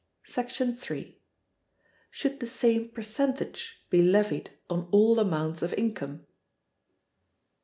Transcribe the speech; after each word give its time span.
§3. 0.79 1.15
Should 2.09 2.39
the 2.39 2.47
same 2.47 2.89
percentage 2.89 3.83
be 3.91 4.01
levied 4.01 4.49
on 4.67 4.87
all 4.91 5.19
amounts 5.19 5.61
of 5.61 5.75
Income? 5.75 6.25